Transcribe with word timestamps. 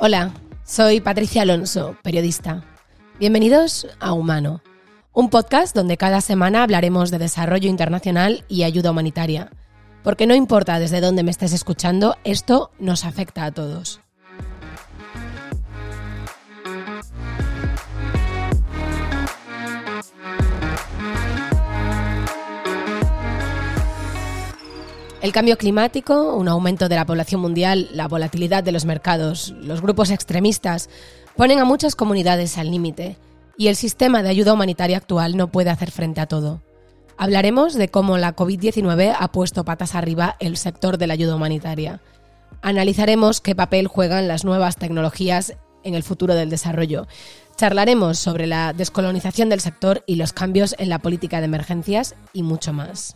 Hola, 0.00 0.32
soy 0.64 1.00
Patricia 1.00 1.42
Alonso, 1.42 1.96
periodista. 2.04 2.62
Bienvenidos 3.18 3.88
a 3.98 4.12
Humano, 4.12 4.62
un 5.12 5.28
podcast 5.28 5.74
donde 5.74 5.96
cada 5.96 6.20
semana 6.20 6.62
hablaremos 6.62 7.10
de 7.10 7.18
desarrollo 7.18 7.68
internacional 7.68 8.44
y 8.46 8.62
ayuda 8.62 8.92
humanitaria. 8.92 9.50
Porque 10.04 10.28
no 10.28 10.36
importa 10.36 10.78
desde 10.78 11.00
dónde 11.00 11.24
me 11.24 11.32
estés 11.32 11.52
escuchando, 11.52 12.14
esto 12.22 12.70
nos 12.78 13.04
afecta 13.04 13.44
a 13.44 13.50
todos. 13.50 14.00
El 25.28 25.34
cambio 25.34 25.58
climático, 25.58 26.34
un 26.36 26.48
aumento 26.48 26.88
de 26.88 26.96
la 26.96 27.04
población 27.04 27.42
mundial, 27.42 27.90
la 27.92 28.08
volatilidad 28.08 28.64
de 28.64 28.72
los 28.72 28.86
mercados, 28.86 29.54
los 29.60 29.82
grupos 29.82 30.10
extremistas, 30.10 30.88
ponen 31.36 31.58
a 31.58 31.66
muchas 31.66 31.94
comunidades 31.94 32.56
al 32.56 32.70
límite 32.70 33.18
y 33.58 33.68
el 33.68 33.76
sistema 33.76 34.22
de 34.22 34.30
ayuda 34.30 34.54
humanitaria 34.54 34.96
actual 34.96 35.36
no 35.36 35.52
puede 35.52 35.68
hacer 35.68 35.90
frente 35.90 36.22
a 36.22 36.26
todo. 36.26 36.62
Hablaremos 37.18 37.74
de 37.74 37.90
cómo 37.90 38.16
la 38.16 38.34
COVID-19 38.34 39.14
ha 39.20 39.30
puesto 39.30 39.66
patas 39.66 39.94
arriba 39.94 40.36
el 40.40 40.56
sector 40.56 40.96
de 40.96 41.06
la 41.06 41.12
ayuda 41.12 41.36
humanitaria. 41.36 42.00
Analizaremos 42.62 43.42
qué 43.42 43.54
papel 43.54 43.86
juegan 43.86 44.28
las 44.28 44.46
nuevas 44.46 44.76
tecnologías 44.76 45.58
en 45.84 45.94
el 45.94 46.04
futuro 46.04 46.36
del 46.36 46.48
desarrollo. 46.48 47.06
Charlaremos 47.54 48.18
sobre 48.18 48.46
la 48.46 48.72
descolonización 48.72 49.50
del 49.50 49.60
sector 49.60 50.04
y 50.06 50.14
los 50.14 50.32
cambios 50.32 50.74
en 50.78 50.88
la 50.88 51.00
política 51.00 51.40
de 51.40 51.44
emergencias 51.44 52.14
y 52.32 52.44
mucho 52.44 52.72
más. 52.72 53.14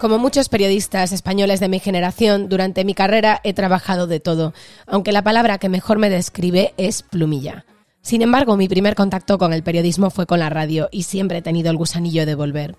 Como 0.00 0.16
muchos 0.16 0.48
periodistas 0.48 1.12
españoles 1.12 1.60
de 1.60 1.68
mi 1.68 1.78
generación, 1.78 2.48
durante 2.48 2.86
mi 2.86 2.94
carrera 2.94 3.42
he 3.44 3.52
trabajado 3.52 4.06
de 4.06 4.18
todo, 4.18 4.54
aunque 4.86 5.12
la 5.12 5.20
palabra 5.20 5.58
que 5.58 5.68
mejor 5.68 5.98
me 5.98 6.08
describe 6.08 6.72
es 6.78 7.02
plumilla. 7.02 7.66
Sin 8.00 8.22
embargo, 8.22 8.56
mi 8.56 8.66
primer 8.66 8.94
contacto 8.94 9.36
con 9.36 9.52
el 9.52 9.62
periodismo 9.62 10.08
fue 10.08 10.24
con 10.24 10.38
la 10.38 10.48
radio 10.48 10.88
y 10.90 11.02
siempre 11.02 11.36
he 11.36 11.42
tenido 11.42 11.70
el 11.70 11.76
gusanillo 11.76 12.24
de 12.24 12.34
volver. 12.34 12.76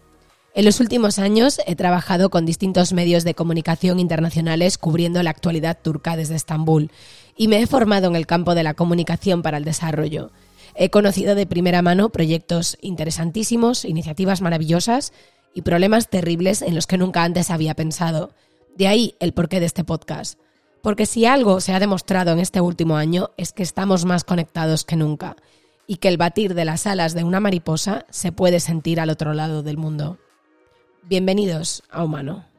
En 0.56 0.66
los 0.66 0.80
últimos 0.80 1.20
años 1.20 1.62
he 1.68 1.76
trabajado 1.76 2.32
con 2.32 2.48
distintos 2.48 2.92
medios 2.92 3.24
de 3.24 3.36
comunicación 3.36 4.00
internacionales 4.00 4.80
cubriendo 4.80 5.22
la 5.22 5.30
actualidad 5.30 5.78
turca 5.80 6.16
desde 6.16 6.34
Estambul 6.34 6.90
y 7.38 7.50
me 7.50 7.62
he 7.62 7.68
formado 7.68 8.08
en 8.08 8.16
el 8.16 8.26
campo 8.26 8.56
de 8.56 8.64
la 8.64 8.74
comunicación 8.74 9.44
para 9.44 9.58
el 9.58 9.64
desarrollo. 9.64 10.32
He 10.74 10.90
conocido 10.90 11.36
de 11.36 11.46
primera 11.46 11.84
mano 11.84 12.10
proyectos 12.10 12.80
interesantísimos, 12.82 13.86
iniciativas 13.86 14.42
maravillosas 14.42 15.14
y 15.54 15.62
problemas 15.62 16.10
terribles 16.10 16.62
en 16.62 16.76
los 16.76 16.88
que 16.88 16.98
nunca 16.98 17.24
antes 17.24 17.50
había 17.50 17.76
pensado. 17.76 18.34
De 18.76 18.88
ahí 18.88 19.16
el 19.20 19.34
porqué 19.34 19.60
de 19.60 19.66
este 19.66 19.84
podcast. 19.84 20.40
Porque 20.82 21.06
si 21.06 21.26
algo 21.26 21.62
se 21.62 21.74
ha 21.74 21.80
demostrado 21.80 22.32
en 22.32 22.40
este 22.40 22.62
último 22.62 22.96
año 22.98 23.30
es 23.38 23.54
que 23.54 23.64
estamos 23.64 24.06
más 24.06 24.24
conectados 24.24 24.84
que 24.84 24.96
nunca 24.96 25.36
y 25.86 25.98
que 25.98 26.08
el 26.08 26.18
batir 26.18 26.56
de 26.56 26.66
las 26.66 26.88
alas 26.88 27.14
de 27.14 27.24
una 27.24 27.40
mariposa 27.40 28.06
se 28.10 28.32
puede 28.32 28.60
sentir 28.60 29.00
al 29.00 29.10
otro 29.10 29.34
lado 29.34 29.62
del 29.62 29.78
mundo. 29.78 30.18
Bienvenidos 31.04 31.84
a 31.90 32.04
Humano. 32.04 32.51